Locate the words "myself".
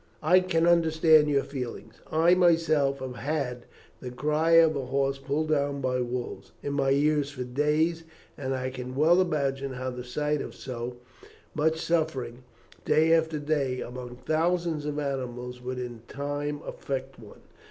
2.33-3.01